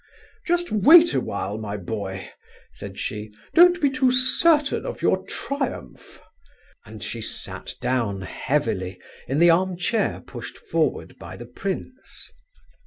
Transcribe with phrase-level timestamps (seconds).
[0.47, 2.31] "Just wait a while, my boy!"
[2.73, 6.23] said she; "don't be too certain of your triumph."
[6.87, 12.31] And she sat down heavily, in the arm chair pushed forward by the prince.